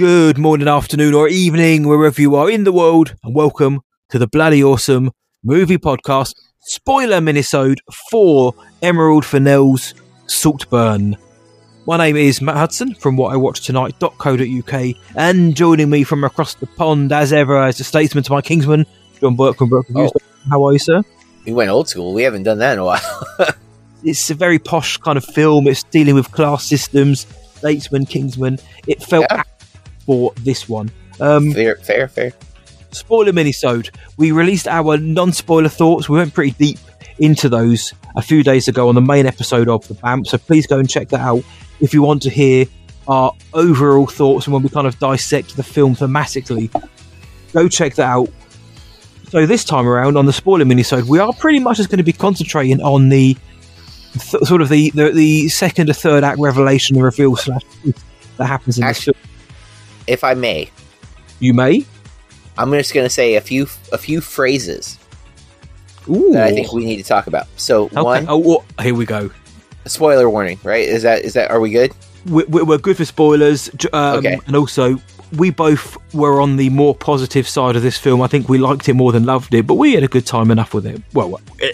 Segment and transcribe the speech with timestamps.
[0.00, 4.26] Good morning, afternoon, or evening, wherever you are in the world, and welcome to the
[4.26, 5.10] bloody awesome
[5.44, 7.80] movie podcast spoiler minisode
[8.10, 9.92] for Emerald Fennell's
[10.26, 11.18] Saltburn.
[11.86, 16.54] My name is Matt Hudson from What I Watch whatIwatchtonight.co.uk, and joining me from across
[16.54, 18.86] the pond, as ever, as the statesman to my kingsman,
[19.20, 20.12] Jon Burke from Burke Reviews.
[20.14, 20.48] Oh.
[20.48, 21.02] How are you, sir?
[21.44, 22.14] We went old school.
[22.14, 23.26] We haven't done that in a while.
[24.02, 25.66] It's a very posh kind of film.
[25.66, 28.58] It's dealing with class systems, statesman, kingsman.
[28.86, 29.42] It felt Yeah.
[30.06, 30.90] For this one.
[31.20, 32.32] Um, fair, fair, fair.
[32.92, 33.90] spoiler minisode.
[34.16, 36.08] We released our non-spoiler thoughts.
[36.08, 36.78] We went pretty deep
[37.18, 40.26] into those a few days ago on the main episode of the BAMP.
[40.26, 41.42] So please go and check that out
[41.80, 42.66] if you want to hear
[43.06, 46.70] our overall thoughts and when we kind of dissect the film thematically.
[47.52, 48.28] Go check that out.
[49.28, 52.04] So this time around on the spoiler minisode, we are pretty much just going to
[52.04, 53.36] be concentrating on the
[54.12, 57.62] th- sort of the, the the second or third act revelation and reveal slash
[58.38, 59.16] that happens in this film.
[60.10, 60.68] If I may,
[61.38, 61.84] You may.
[62.58, 64.98] I'm just going to say a few a few phrases
[66.08, 66.32] Ooh.
[66.32, 67.46] that I think we need to talk about.
[67.56, 68.02] So Okay.
[68.02, 69.30] one, Oh, here we go.
[69.86, 70.86] spoiler warning, right?
[70.86, 71.92] Is that is that are we good?
[72.26, 74.38] we're, we're we're good for spoilers, um, Okay.
[74.46, 74.96] and also
[75.38, 78.20] we both were on the more positive side of this film.
[78.20, 80.50] I think we liked it more than loved it, but we had a good time
[80.50, 81.00] enough with it.
[81.14, 81.66] Well, uh,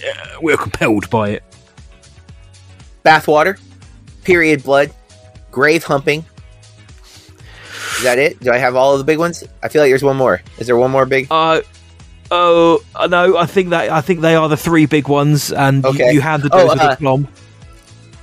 [0.43, 1.43] we were compelled by it.
[3.05, 3.59] Bathwater,
[4.25, 4.91] period blood,
[5.51, 6.25] grave humping.
[7.97, 8.41] Is that it?
[8.41, 9.43] Do I have all of the big ones?
[9.63, 10.43] I feel like there's one more.
[10.59, 11.29] Is there one more big?
[11.31, 11.61] Uh,
[12.31, 15.83] oh uh, no, I think that I think they are the three big ones, and
[15.85, 16.13] you- Okay.
[16.13, 17.29] you, handed Oh, those with uh, aplomb.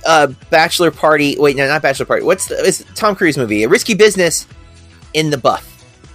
[0.06, 1.36] Uh, bachelor party.
[1.38, 2.24] Wait, no, not bachelor party.
[2.24, 3.64] What's the it's Tom Cruise movie?
[3.64, 4.46] A risky business
[5.14, 5.70] in the buff.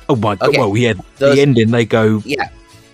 [0.07, 0.49] Oh my god!
[0.49, 0.59] okay.
[0.59, 2.49] Well, yeah, Those- the ending they go Yeah.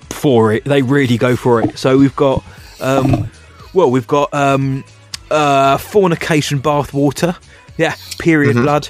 [0.09, 0.63] for it.
[0.66, 1.78] They really go for it.
[1.78, 2.44] So we've got,
[2.81, 3.29] um,
[3.73, 4.84] well, we've got um,
[5.29, 7.35] uh, fornication bathwater.
[7.78, 8.63] Yeah, period Mhm.
[8.63, 8.90] blood.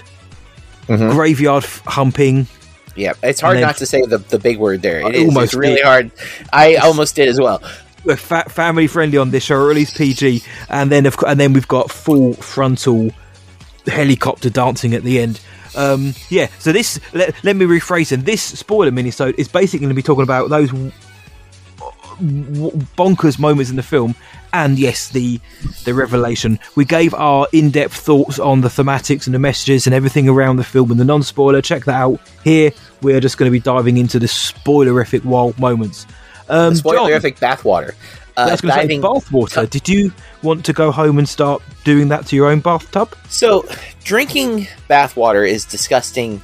[0.87, 1.11] Mhm.
[1.11, 2.47] Graveyard f- humping.
[2.95, 4.99] Yeah, it's hard not to say the, the big word there.
[5.07, 5.25] It is.
[5.27, 5.85] almost it's really did.
[5.85, 6.11] hard.
[6.53, 7.61] I almost did as well.
[8.05, 10.43] We're fa- family friendly on this show, or at least PG.
[10.69, 13.11] And then, of, and then we've got full frontal
[13.87, 15.41] helicopter dancing at the end.
[15.75, 16.47] Um, yeah.
[16.59, 20.01] So this, let, let me rephrase And This spoiler minisode is basically going to be
[20.03, 20.71] talking about those
[22.19, 24.15] bonkers moments in the film,
[24.53, 25.39] and yes, the
[25.83, 26.59] the revelation.
[26.75, 30.57] We gave our in depth thoughts on the thematics and the messages and everything around
[30.57, 31.61] the film and the non spoiler.
[31.61, 32.19] Check that out.
[32.43, 32.71] Here,
[33.01, 36.05] we are just going to be diving into the spoilerific wild moments.
[36.49, 37.93] Um, The Jon, spoilerific bathwater.
[38.37, 39.69] Uh, was going to say bathwater.
[39.69, 40.11] Did you
[40.43, 43.15] want to go home and start doing that to your own bathtub?
[43.29, 43.65] So,
[44.03, 46.41] drinking bathwater is disgusting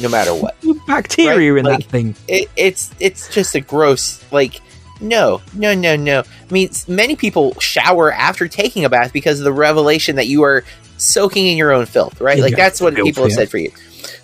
[0.00, 0.56] no matter what.
[0.88, 2.16] Bacteria Right, in like- that thing.
[2.26, 4.60] It, it's it's just a gross like.
[5.00, 6.20] No, no, no, no.
[6.20, 10.42] I mean, many people shower after taking a bath because of the revelation that you
[10.42, 10.64] are
[10.96, 12.40] soaking in your own filth, right?
[12.40, 13.36] Like that's what people have yeah.
[13.36, 13.70] said for you.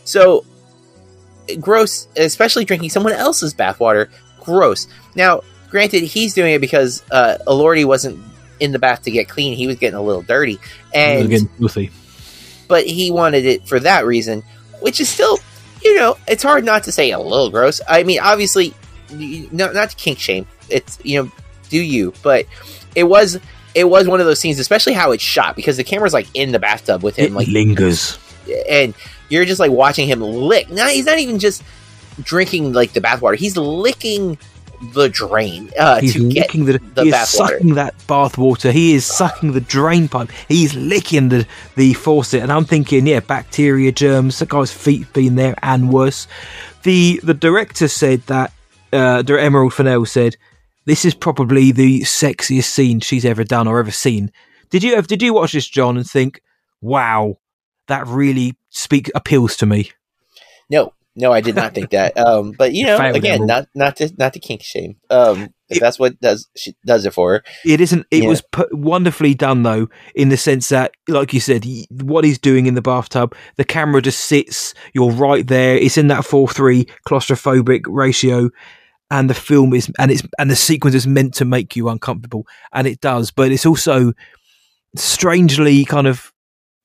[0.04, 0.44] So
[1.60, 4.08] gross, especially drinking someone else's bathwater.
[4.40, 4.88] Gross.
[5.14, 8.22] Now, granted, he's doing it because uh, Elordi wasn't
[8.60, 10.58] in the bath to get clean; he was getting a little dirty,
[10.92, 11.90] and filthy.
[12.68, 14.42] but he wanted it for that reason,
[14.80, 15.38] which is still,
[15.82, 17.80] you know, it's hard not to say a little gross.
[17.88, 18.74] I mean, obviously,
[19.10, 20.46] not not to kink shame.
[20.68, 21.30] It's you know,
[21.68, 22.12] do you?
[22.22, 22.46] But
[22.94, 23.38] it was
[23.74, 26.52] it was one of those scenes, especially how it's shot because the camera's like in
[26.52, 28.18] the bathtub with It him, like, lingers.
[28.68, 28.94] and
[29.28, 30.70] you're just like watching him lick.
[30.70, 31.62] Now he's not even just
[32.22, 34.38] drinking like the bathwater; he's licking
[34.92, 38.70] the drain uh, He's to get licking the, the he is sucking that bath water.
[38.70, 40.30] He is sucking the drain pipe.
[40.48, 42.42] He's licking the, the faucet.
[42.42, 46.26] And I'm thinking, yeah, bacteria, germs, the guy's feet being there and worse.
[46.82, 48.52] The the director said that
[48.92, 50.36] uh Emerald Fennell said
[50.86, 54.30] this is probably the sexiest scene she's ever done or ever seen.
[54.70, 56.40] Did you did you watch this, Jon, and think,
[56.80, 57.38] wow,
[57.88, 59.90] that really speak appeals to me?
[60.70, 62.16] No, no, I did not think that.
[62.18, 64.96] Um, but you know, again, not not to not to kink shame.
[65.10, 67.44] Um, if It- that's what does she does it for her.
[67.64, 68.06] It isn't.
[68.10, 68.28] It Yeah.
[68.28, 71.64] was pu- wonderfully done, though, in the sense that, like you said,
[72.02, 74.74] what he's doing in the bathtub, the camera just sits.
[74.92, 75.76] You're right there.
[75.76, 78.50] It's in that four three claustrophobic ratio,
[79.10, 82.46] and the film is and it's and the sequence is meant to make you uncomfortable,
[82.72, 83.30] and it does.
[83.30, 84.12] But it's also
[84.96, 86.32] strangely kind of.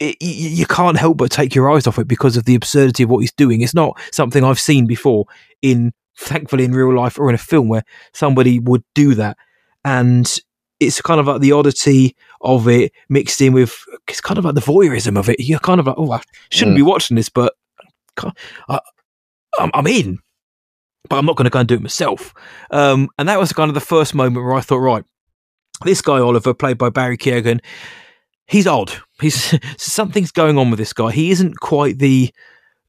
[0.01, 3.10] It, you, can't help but take your eyes off it because of the absurdity of
[3.10, 3.60] what he's doing.
[3.60, 5.25] It's not something I've seen before
[5.62, 7.83] in, thankfully, in real life or in a film where
[8.13, 9.36] somebody would do that
[9.83, 10.39] and
[10.80, 13.75] it's kind of like the oddity of it mixed in with
[14.07, 15.36] it's kind of like the voyeurism of it.
[15.42, 16.80] You're kind of like, oh, I shouldn't Mm.
[16.80, 17.56] be watching this, but
[18.69, 18.80] I,
[19.60, 20.19] I'm, I'm in.
[21.07, 22.34] But I'm not going to go and do it myself.
[22.72, 25.04] Um, and that was kind of the first moment where I thought, right,
[25.86, 27.62] this guy Oliver, played by Barry Keoghan,
[28.48, 28.92] he's odd.
[29.22, 31.12] he's something's going on with this guy.
[31.12, 32.31] He isn't quite the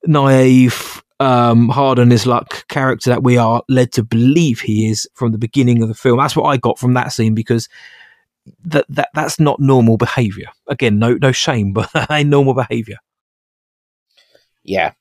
[0.04, 5.08] naive, um, hard on his luck character that we are led to believe he is
[5.14, 6.18] from the beginning of the film.
[6.18, 7.68] That's what I got from that scene because
[8.64, 10.48] that that that's not normal behavior.
[10.66, 12.96] Again, no no shame, but a normal behavior.
[14.64, 14.92] Yeah.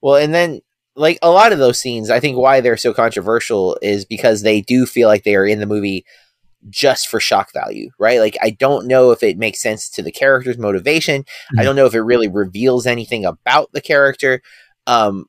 [0.00, 0.60] Well, and then
[0.96, 4.62] like a lot of those scenes, I think why they're so controversial is because they
[4.62, 6.04] do feel like they are in the movie
[6.68, 8.18] just for shock value, right?
[8.18, 11.22] Like I don't know if it makes sense to the character's motivation.
[11.22, 11.60] Mm-hmm.
[11.60, 14.42] I don't know if it really reveals anything about the character.
[14.86, 15.26] Um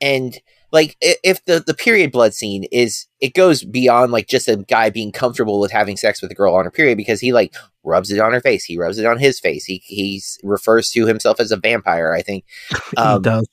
[0.00, 0.38] and
[0.72, 4.90] like if the the period blood scene is it goes beyond like just a guy
[4.90, 7.54] being comfortable with having sex with a girl on her period because he like
[7.84, 11.06] rubs it on her face he rubs it on his face he he refers to
[11.06, 12.44] himself as a vampire i think
[12.96, 13.48] um, he does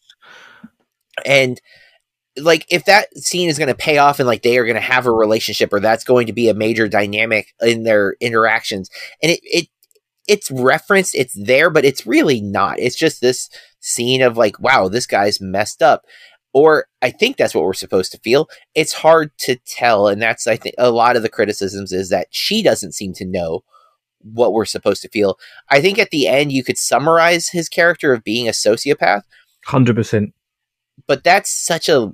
[1.25, 1.61] and
[2.37, 4.81] like if that scene is going to pay off and like they are going to
[4.81, 8.89] have a relationship or that's going to be a major dynamic in their interactions
[9.21, 9.67] and it it
[10.27, 13.49] it's referenced it's there but it's really not it's just this
[13.81, 16.03] scene of like wow this guy's messed up
[16.53, 18.47] or I think that's what we're supposed to feel.
[18.75, 22.27] It's hard to tell, and that's I think a lot of the criticisms is that
[22.29, 23.63] she doesn't seem to know
[24.19, 25.37] what we're supposed to feel.
[25.69, 29.23] I think at the end you could summarize his character of being a sociopath.
[29.65, 30.33] Hundred percent.
[31.07, 32.13] But that's such a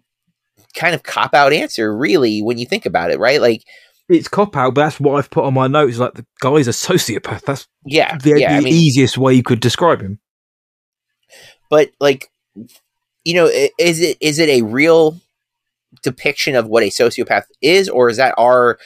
[0.74, 3.42] kind of cop out answer, really, when you think about it, right?
[3.42, 3.64] Like
[4.08, 5.98] it's cop out, but that's what I've put on my notes.
[5.98, 7.44] Like the guy's a sociopath.
[7.46, 10.20] That's yeah, the, yeah, the I mean, easiest way you could describe him.
[11.70, 12.32] But like
[13.24, 13.46] you know,
[13.78, 15.20] is it is it a real
[16.02, 18.80] depiction of what a sociopath is, or is that our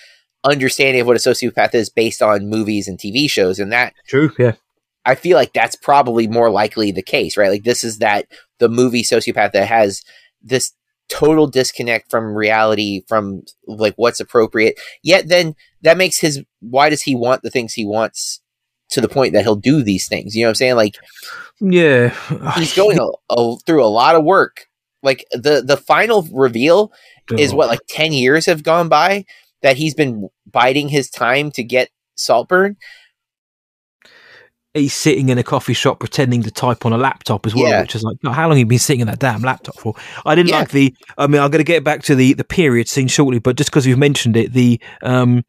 [0.43, 3.59] understanding of what a sociopath is based on movies and TV shows?
[3.59, 4.53] And that true, yeah.
[5.05, 7.49] I feel like that's probably more likely the case, right?
[7.49, 8.27] Like this is that
[8.59, 10.01] the movie sociopath that has
[10.41, 10.73] this
[11.09, 14.79] total disconnect from reality, from like what's appropriate.
[15.03, 18.41] Yet then that makes his why does he want the things he wants
[18.89, 20.35] to the point that he'll do these things?
[20.35, 20.75] You know what I'm saying?
[20.75, 20.95] Like
[21.59, 22.09] yeah,
[22.55, 24.67] he's going a, a, through a lot of work.
[25.01, 26.91] Like the the final reveal
[27.31, 27.35] oh.
[27.37, 29.25] is what like ten years have gone by
[29.61, 32.77] that he's been biding his time to get Saltburn.
[34.73, 37.81] He's sitting in a coffee shop pretending to type on a laptop as well, yeah.
[37.81, 39.93] which is like, how long have you been sitting in that damn laptop for?
[40.25, 40.59] I didn't yeah.
[40.59, 40.95] like the.
[41.17, 43.69] I mean, I'm going to get back to the the period scene shortly, but just
[43.69, 45.43] because you've mentioned it, the um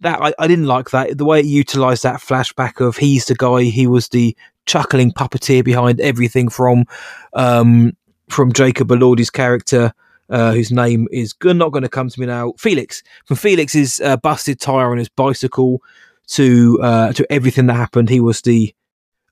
[0.00, 3.34] that I, I didn't like that the way it utilized that flashback of he's the
[3.34, 4.36] guy he was the
[4.66, 6.84] chuckling puppeteer behind everything from
[7.32, 7.96] um,
[8.28, 9.92] from Jacob Elordi's character,
[10.28, 12.52] uh, whose name is not going to come to me now.
[12.58, 15.80] Felix from Felix's uh, busted tire on his bicycle
[16.28, 18.08] to uh, to everything that happened.
[18.08, 18.74] He was the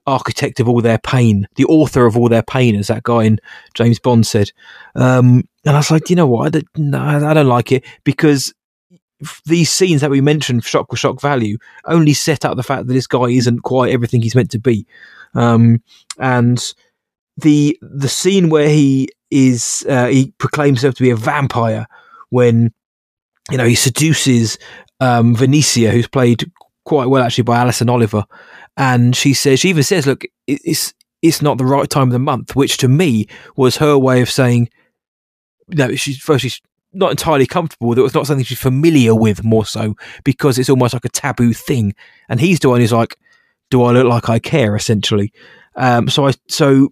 [0.06, 3.38] architect of all their pain, the author of all their pain, as that guy in
[3.74, 4.52] James Bond said.
[4.94, 6.46] Um, and I was like, you know what?
[6.46, 8.52] I don't, no, I don't like it because
[9.46, 11.56] these scenes that we mentioned, shock for shock value,
[11.86, 14.86] only set up the fact that this guy isn't quite everything he's meant to be.
[15.34, 15.82] Um,
[16.18, 16.62] and
[17.36, 21.86] the the scene where he is uh, he proclaims himself to be a vampire
[22.30, 22.72] when
[23.50, 24.58] you know he seduces
[25.00, 26.50] um, Venetia, who's played
[26.84, 28.24] quite well actually by Alison Oliver,
[28.76, 32.18] and she says she even says, "Look, it's it's not the right time of the
[32.18, 34.68] month," which to me was her way of saying,
[35.68, 36.60] "No, she's first she's
[36.92, 38.04] not entirely comfortable with it.
[38.04, 41.94] It's not something she's familiar with more so because it's almost like a taboo thing."
[42.28, 43.16] And he's the one who's like,
[43.70, 44.76] do I look like I care?
[44.76, 45.32] Essentially,
[45.76, 46.90] um, so I so,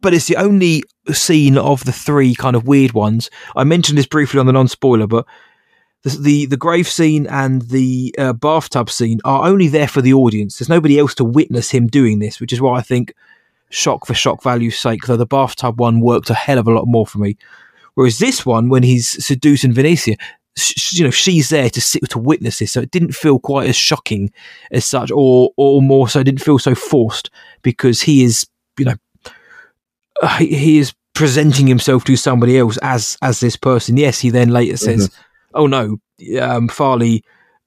[0.00, 3.30] but it's the only scene of the three kind of weird ones.
[3.54, 5.26] I mentioned this briefly on the non-spoiler, but
[6.14, 10.58] the the, grave scene and the uh, bathtub scene are only there for the audience.
[10.58, 13.12] There's nobody else to witness him doing this, which is why I think
[13.70, 16.86] shock for shock value's sake, though the bathtub one worked a hell of a lot
[16.86, 17.36] more for me.
[17.94, 20.16] Whereas this one, when he's seducing Venetia,
[20.92, 23.76] you know she's there to sit to witness this so it didn't feel quite as
[23.76, 24.32] shocking
[24.70, 28.46] as such or or more so it didn't feel so forced because he is
[28.78, 28.94] you know
[30.22, 34.48] uh, he is presenting himself to somebody else as as this person yes he then
[34.48, 35.22] later says mm-hmm.
[35.56, 35.98] Oh no
[36.40, 37.22] um, Farleigh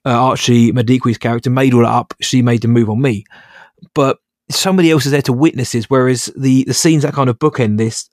[0.06, 3.26] uh, Archie Madekwe's character made all that up she made the move on me
[3.94, 4.20] but
[4.50, 7.78] somebody else is there to witness this whereas the the scenes that kind of bookend
[7.78, 8.10] this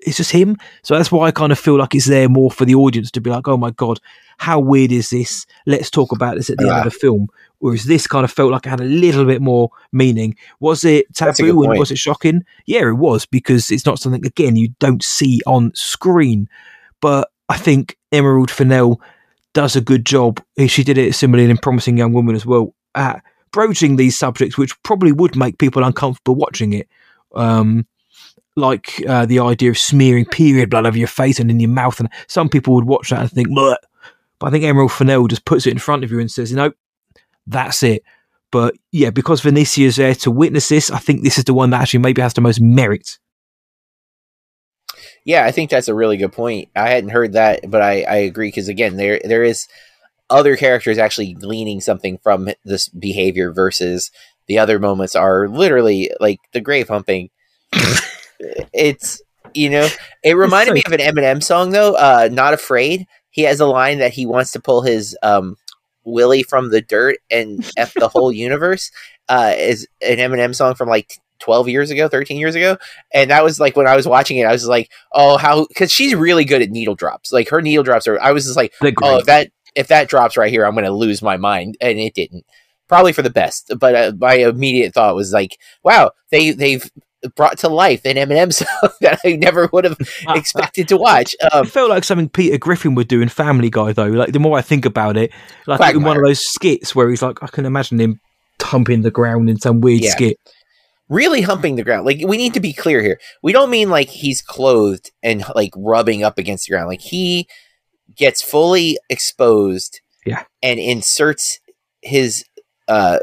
[0.00, 0.56] it's just him.
[0.82, 3.20] So that's why I kind of feel like it's there more for the audience to
[3.20, 3.98] be like, oh my God,
[4.38, 5.46] how weird is this?
[5.66, 7.28] Let's talk about this at the end of the film.
[7.58, 10.36] Whereas this kind of felt like it had a little bit more meaning.
[10.60, 12.44] Was it taboo and was it shocking?
[12.66, 16.48] Yeah, it was because it's not something, again, you don't see on screen.
[17.00, 19.00] But I think Emerald Fennell
[19.54, 20.42] does a good job.
[20.66, 24.80] She did it similarly in Promising Young Woman as well at broaching these subjects, which
[24.82, 26.88] probably would make people uncomfortable watching it.
[27.34, 27.86] Um,
[28.56, 32.00] like uh, the idea of smearing period blood over your face and in your mouth.
[32.00, 33.76] And some people would watch that and think, Bleh.
[34.38, 36.56] but I think Emerald Fennell just puts it in front of you and says, you
[36.56, 36.72] know,
[37.46, 38.02] that's it.
[38.50, 41.82] But yeah, because Venetia's there to witness this, I think this is the one that
[41.82, 43.18] actually maybe has the most merit.
[45.28, 46.70] Yeah, I think that's a really good point.
[46.74, 49.68] I hadn't heard that, but I, I agree because again, there there is
[50.30, 54.10] other characters actually gleaning something from this behavior versus
[54.48, 57.30] the other moments are literally like the grave humping.
[58.72, 59.22] it's
[59.54, 59.88] you know,
[60.24, 61.94] it reminded me of an Eminem song though.
[61.94, 63.06] Uh, Not afraid.
[63.30, 65.56] He has a line that he wants to pull his um
[66.04, 68.90] Willie from the dirt and f the whole universe.
[69.28, 72.76] Uh, is an Eminem song from like 12 years ago, 13 years ago.
[73.12, 75.90] And that was like when I was watching it, I was like, oh, how, because
[75.92, 77.32] she's really good at needle drops.
[77.32, 80.36] Like her needle drops are, I was just like, oh, if that, if that drops
[80.36, 81.76] right here, I'm going to lose my mind.
[81.80, 82.44] And it didn't.
[82.88, 83.72] Probably for the best.
[83.78, 86.90] But uh, my immediate thought was like, wow, they, they've,
[87.34, 91.34] brought to life an Eminem song that I never would have expected to watch.
[91.52, 94.06] Um, it felt like something Peter Griffin would do in Family Guy, though.
[94.06, 95.32] Like the more I think about it,
[95.66, 98.20] like in one of those skits where he's like, I can imagine him
[98.62, 100.10] humping the ground in some weird yeah.
[100.10, 100.36] skit
[101.08, 102.06] really humping the ground.
[102.06, 103.20] Like we need to be clear here.
[103.42, 106.88] We don't mean like he's clothed and like rubbing up against the ground.
[106.88, 107.48] Like he
[108.14, 110.00] gets fully exposed.
[110.26, 110.44] Yeah.
[110.62, 111.60] And inserts
[112.02, 112.44] his
[112.86, 113.18] uh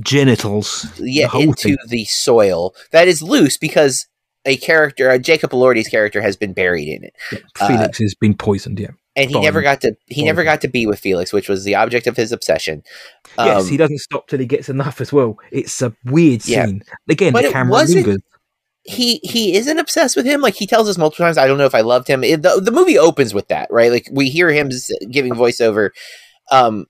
[0.00, 1.76] genitals yeah the into thing.
[1.86, 4.06] the soil that is loose because
[4.44, 7.14] a character, uh, Jacob Elordi's character, has been buried in it.
[7.32, 8.78] Yeah, Felix uh, has been poisoned.
[8.78, 11.64] Yeah, and he never got to he never got to be with Felix, which was
[11.64, 12.82] the object of his obsession.
[13.38, 15.38] Um, yes, he doesn't stop till he gets enough as well.
[15.50, 16.82] It's a weird scene.
[16.86, 17.12] Yeah.
[17.12, 18.18] Again, but the camera lingers.
[18.86, 20.40] He he isn't obsessed with him.
[20.42, 22.22] Like he tells us multiple times, I don't know if I loved him.
[22.22, 23.90] It, the, the movie opens with that, right?
[23.90, 24.70] Like we hear him
[25.10, 25.90] giving voiceover,
[26.50, 26.86] um,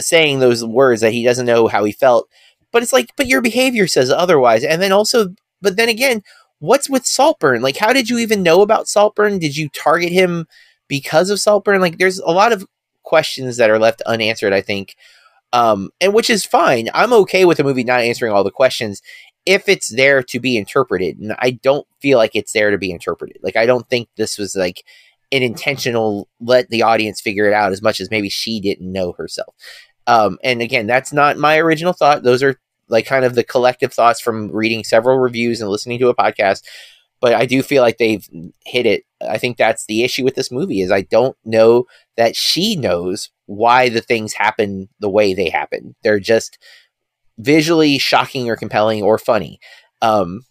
[0.00, 2.28] saying those words that he doesn't know how he felt.
[2.72, 4.64] But it's like, but your behavior says otherwise.
[4.64, 6.22] And then also, but then again,
[6.60, 7.60] what's with Saltburn?
[7.60, 9.38] Like, how did you even know about Saltburn?
[9.38, 10.46] Did you target him?
[10.88, 11.80] Because of Saltburn.
[11.80, 12.66] Like there's a lot of
[13.02, 14.96] questions that are left unanswered, I think.
[15.52, 16.90] Um, and which is fine.
[16.92, 19.00] I'm okay with a movie not answering all the questions
[19.46, 21.18] if it's there to be interpreted.
[21.18, 23.38] And I don't feel like it's there to be interpreted.
[23.42, 24.84] Like I don't think this was like
[25.32, 29.12] an intentional let the audience figure it out as much as maybe she didn't know
[29.12, 29.54] herself.
[30.06, 32.22] Um, and again, that's not my original thought.
[32.22, 36.08] Those are like kind of the collective thoughts from reading several reviews and listening to
[36.08, 36.62] a podcast
[37.20, 38.26] but I do feel like they've
[38.64, 39.04] hit it.
[39.28, 43.30] I think that's the issue with this movie is I don't know that she knows
[43.46, 45.96] why the things happen the way they happen.
[46.02, 46.58] They're just
[47.38, 49.58] visually shocking or compelling or funny.
[50.02, 50.42] Um,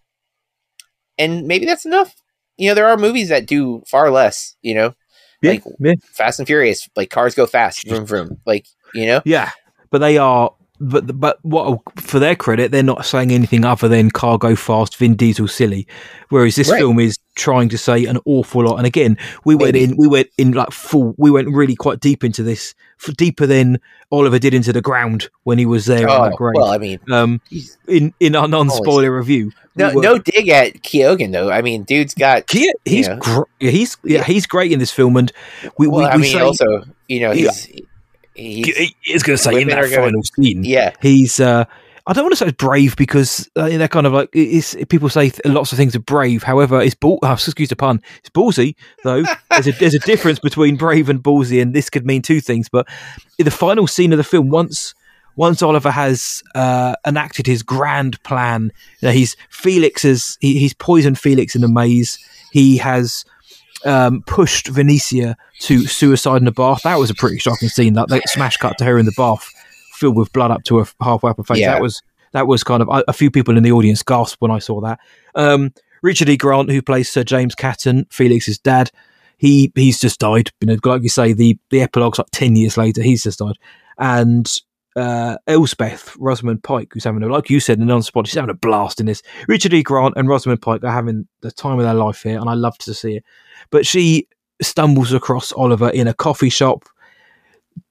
[1.18, 2.16] and maybe that's enough.
[2.58, 4.94] You know, there are movies that do far less, you know,
[5.42, 5.94] yeah, like yeah.
[6.12, 9.22] Fast and Furious, like cars go fast, vroom vroom, like, you know?
[9.26, 9.52] Yeah.
[9.92, 14.12] But they are but but what for their credit, they're not saying anything other than
[14.12, 15.88] cargo fast, Vin Diesel silly.
[16.30, 16.80] Whereas this right.
[16.80, 18.78] film is trying to say an awful lot.
[18.78, 19.64] And again, we Maybe.
[19.64, 22.76] went in, we went in like full, we went really quite deep into this,
[23.16, 23.80] deeper than
[24.12, 26.10] Oliver did into the ground when he was there.
[26.10, 27.42] Oh, well, I mean, um,
[27.88, 29.52] in in our non-spoiler review.
[29.76, 31.50] No, we no dig at Keoghan though.
[31.50, 35.32] I mean, dude's got Ke- he's gr- he's yeah, he's great in this film, and
[35.78, 37.70] we, well, we, I mean, say, also you know he's.
[37.70, 37.82] Yeah
[38.38, 41.40] he's, he's going to say in that final going, scene, yeah, he's.
[41.40, 41.66] Uh,
[42.10, 45.30] I don't want to say brave because uh, they're kind of like it's, people say
[45.30, 46.42] th- lots of things are brave.
[46.42, 47.20] However, it's ball.
[47.22, 48.02] Oh, excuse the pun.
[48.20, 49.24] It's ballsy though.
[49.50, 52.70] there's a there's a difference between brave and ballsy, and this could mean two things.
[52.70, 52.88] But
[53.38, 54.96] in the final scene of the film, once
[55.36, 60.74] once Oliver has uh, enacted his grand plan, you know, he's Felix has he, he's
[60.74, 62.18] poisoned Felix in the maze.
[62.54, 63.26] He has
[63.86, 66.82] um, pushed Venetia to suicide in the bath.
[66.84, 67.94] That was a pretty shocking scene.
[67.94, 69.50] That, that smash cut to her in the bath,
[69.94, 71.60] filled with blood up to her halfway up her face.
[71.60, 71.74] Yeah.
[71.74, 72.02] That was
[72.34, 74.82] that was kind of a, a, few people in the audience gasped when I saw
[74.82, 75.00] that.
[75.36, 76.38] Um, Richard E.
[76.38, 78.92] Grant, who plays Sir James Catton, Felix's dad,
[79.38, 80.52] he he's just died.
[80.62, 83.02] You know, like you say, the the epilogue's like ten years later.
[83.02, 83.58] He's just died,
[83.98, 84.52] and
[84.98, 88.50] uh, Elspeth Rosamund Pike, who's having a, like you said, an on spot, she's having
[88.50, 89.22] a blast in this.
[89.48, 89.84] Richard E.
[89.84, 92.78] Grant and Rosamund Pike are having the time of their life here, and I love
[92.80, 93.24] to see it.
[93.70, 94.28] But she
[94.62, 96.84] stumbles across Oliver in a coffee shop.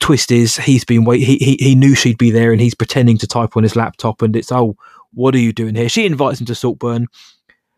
[0.01, 3.19] Twist is he's been wait he, he he knew she'd be there and he's pretending
[3.19, 4.77] to type on his laptop and it's oh
[5.15, 5.89] what are you doing here?
[5.89, 7.07] She invites him to Saltburn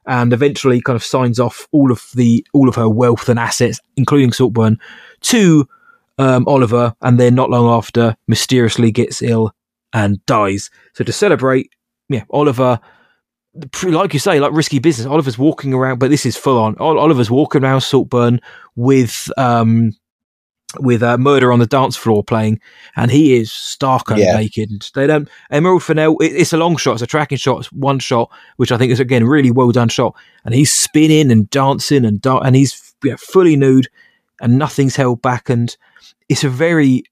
[0.06, 3.78] and eventually kind of signs off all of the all of her wealth and assets,
[3.97, 4.78] including Saltburn,
[5.20, 5.68] to
[6.19, 9.53] um, Oliver, and then not long after, mysteriously gets ill
[9.93, 10.71] and dies.
[10.95, 11.71] So to celebrate,
[12.09, 12.81] yeah, Oliver,
[13.85, 15.07] like you say, like risky business.
[15.07, 16.77] Oliver's walking around, but this is full on.
[16.79, 18.41] Oliver's walking around Saltburn
[18.77, 19.93] with um,
[20.81, 22.61] with uh, Murder on the Dance Floor playing,
[22.97, 24.37] and he is stark and yeah.
[24.37, 24.71] naked.
[24.95, 25.29] They don't.
[25.51, 26.19] Emerald Fennell.
[26.19, 26.95] It, it's a long shot.
[26.95, 27.61] It's a tracking shot.
[27.61, 30.15] It's one shot, which I think is again really well done shot.
[30.45, 33.89] And he's spinning and dancing and da- and he's yeah, fully nude,
[34.40, 35.49] and nothing's held back.
[35.49, 35.76] And
[36.28, 37.04] it's a very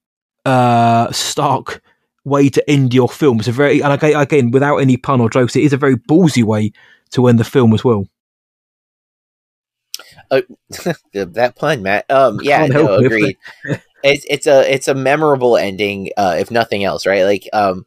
[0.45, 1.83] uh, stark
[2.25, 3.39] way to end your film.
[3.39, 6.43] It's a very, and again, without any pun or jokes, it is a very ballsy
[6.43, 6.73] way
[7.11, 8.07] to end the film as well.
[10.29, 10.41] Uh,
[11.13, 12.11] that pun, Matt.
[12.11, 13.37] Um, yeah, no, agreed.
[14.03, 17.23] it's it's a it's a memorable ending, uh, if nothing else, right?
[17.23, 17.85] Like, um,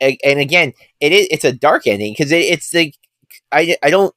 [0.00, 2.94] and again, it is it's a dark ending because it, it's the
[3.52, 4.14] I I don't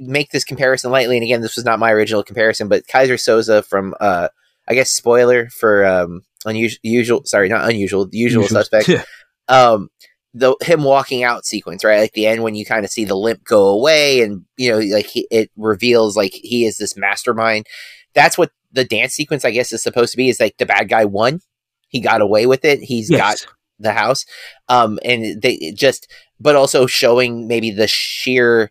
[0.00, 3.64] make this comparison lightly, and again, this was not my original comparison, but Keyser Söze
[3.64, 4.28] from uh,
[4.70, 8.62] I guess spoiler for um unusual sorry not unusual the usual, usual.
[8.62, 9.02] suspect yeah.
[9.48, 9.90] um
[10.32, 13.16] the him walking out sequence right like the end when you kind of see the
[13.16, 17.66] limp go away and you know like he, it reveals like he is this mastermind
[18.14, 20.88] that's what the dance sequence i guess is supposed to be is like the bad
[20.88, 21.40] guy won
[21.88, 23.44] he got away with it He's yes.
[23.44, 24.24] got the house
[24.68, 28.70] um and they just but also showing maybe the sheer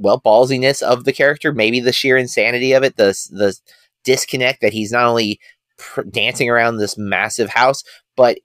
[0.00, 3.56] well ballsiness of the character maybe the sheer insanity of it the the
[4.04, 5.40] disconnect that he's not only
[5.78, 7.82] pr- dancing around this massive house,
[8.16, 8.38] but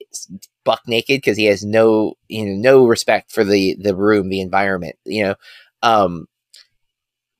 [0.64, 4.40] buck naked because he has no you know no respect for the the room, the
[4.40, 4.96] environment.
[5.04, 5.34] You know,
[5.82, 6.26] um,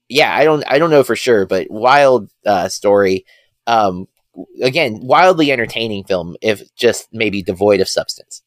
[0.08, 3.25] yeah, I don't I don't know for sure, but wild uh, story.
[3.66, 4.06] Um,
[4.62, 8.42] again, wildly entertaining film, if just maybe devoid of substance.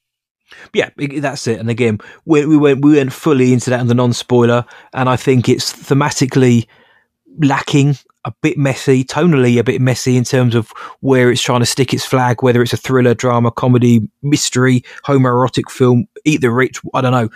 [0.74, 1.60] Yeah, that's it.
[1.60, 5.10] And again, we, we went we went fully into that in the non spoiler, and
[5.10, 6.68] I think it's thematically
[7.39, 11.66] lacking a bit messy, tonally a bit messy in terms of where it's trying to
[11.66, 16.82] stick its flag, whether it's a thriller, drama, comedy, mystery, homoerotic film, eat the rich,
[16.94, 17.30] I don't know,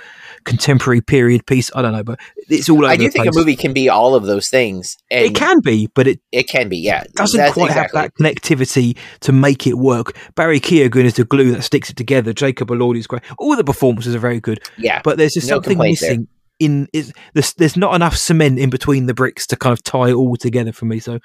[0.44, 3.36] contemporary period piece, I don't know, but it's all I do think place.
[3.36, 4.98] a movie can be all of those things.
[5.10, 7.04] It can be, but it it can be, yeah.
[7.16, 8.02] Doesn't That's quite exactly.
[8.02, 10.18] have that connectivity to make it work.
[10.36, 12.34] Barry Keoghan is the glue that sticks it together.
[12.34, 13.24] Jacob Elordi is great.
[13.38, 14.60] All the performances are very good.
[14.78, 15.02] Yeah.
[15.04, 16.10] But there's just no something missing.
[16.10, 16.28] There
[16.66, 20.10] in is there's there's not enough cement in between the bricks to kind of tie
[20.10, 21.00] it all together for me.
[21.00, 21.20] So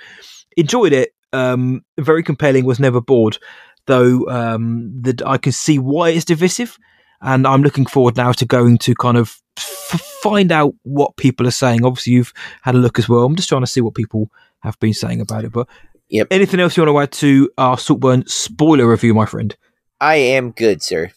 [0.57, 1.15] enjoyed it.
[1.33, 2.65] Um, very compelling.
[2.65, 3.39] Was never bored,
[3.87, 4.27] though.
[4.29, 6.79] Um, that I can see why it's divisive,
[7.21, 11.47] and I'm looking forward now to going to kind of f- find out what people
[11.47, 11.85] are saying.
[11.85, 12.33] Obviously, you've
[12.63, 13.25] had a look as well.
[13.25, 15.53] I'm just trying to see what people have been saying about it.
[15.53, 15.69] But
[16.09, 16.29] yep.
[16.31, 19.57] anything else you want to add to our Saltburn spoiler review, my friend?
[20.01, 21.11] I am good, sir.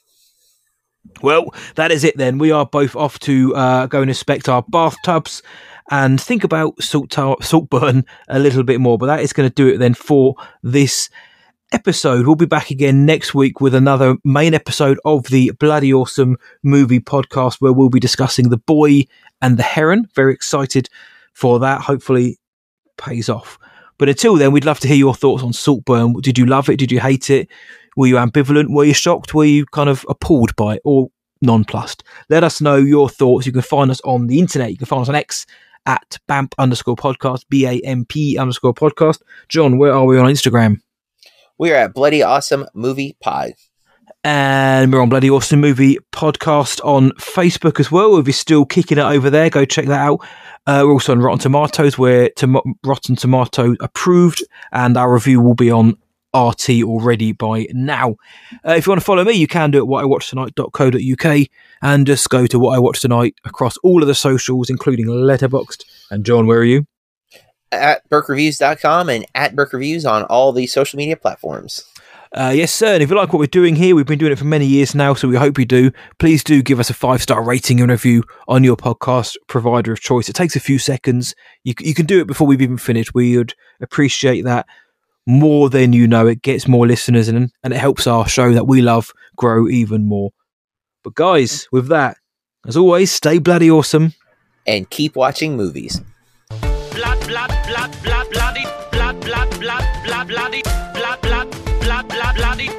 [1.21, 2.37] Well, that is it then.
[2.37, 5.41] We are both off to uh, go and inspect our bathtubs
[5.89, 8.97] and think about salt Saltburn a little bit more.
[8.97, 11.09] But that is going to do it then for this
[11.71, 12.25] episode.
[12.25, 16.99] We'll be back again next week with another main episode of the Bloody Awesome Movie
[16.99, 19.05] Podcast where we'll be discussing The Boy
[19.41, 20.07] and the Heron.
[20.15, 20.89] Very excited
[21.33, 21.81] for that.
[21.81, 22.37] Hopefully,
[22.97, 23.57] pays off.
[23.97, 26.13] But until then, we'd love to hear your thoughts on Saltburn.
[26.21, 26.77] Did you love it?
[26.77, 27.49] Did you hate it?
[27.95, 28.73] Were you ambivalent?
[28.73, 29.33] Were you shocked?
[29.33, 31.09] Were you kind of appalled by it or
[31.41, 32.03] nonplussed?
[32.29, 33.45] Let us know your thoughts.
[33.45, 34.71] You can find us on the internet.
[34.71, 35.45] You can find us on X
[35.85, 39.21] at BAMP underscore podcast, B A M P underscore podcast.
[39.49, 40.77] Jon, where are we on Instagram?
[41.57, 43.53] We are at Bloody Awesome Movie Pod.
[44.23, 48.17] And we're on Bloody Awesome Movie Podcast on Facebook as well.
[48.17, 50.19] If you're still kicking it over there, go check that out.
[50.67, 51.97] Uh, we're also on Rotten Tomatoes.
[51.97, 55.97] We're tom- Rotten Tomato approved, and our review will be on
[56.35, 58.15] RT already by now.
[58.65, 61.47] Uh, if you want to follow me, you can do it at whatiwatchtonight.co.uk
[61.81, 65.83] and just go to what I watch tonight across all of the socials, including Letterboxd.
[66.09, 66.87] And Jon, where are you?
[67.71, 71.85] At burkreviews.com and at burkreviews on all the social media platforms.
[72.33, 72.93] Uh, yes, sir.
[72.93, 74.95] And if you like what we're doing here, we've been doing it for many years
[74.95, 75.91] now, so we hope you do.
[76.17, 79.99] Please do give us a five star rating and review on your podcast provider of
[79.99, 80.29] choice.
[80.29, 81.35] It takes a few seconds.
[81.65, 83.13] You, you can do it before we've even finished.
[83.13, 84.65] We would appreciate that
[85.25, 86.27] more than you know.
[86.27, 90.07] It gets more listeners and, and it helps our show that we love grow even
[90.07, 90.31] more.
[91.03, 92.17] But guys, with that,
[92.67, 94.13] as always, stay bloody awesome
[94.67, 96.01] and keep watching movies.
[96.49, 100.61] Blood, blood, blood, blood, bloody, blood, blood, blood, blood, bloody,
[100.93, 102.69] blood, blood, blood, blood, bloody,